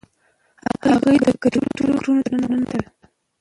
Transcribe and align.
هغې 0.85 1.15
د 1.23 1.25
کرکټرونو 1.41 1.93
فکرونو 1.97 2.21
ته 2.25 2.31
ننوتله. 2.39 2.87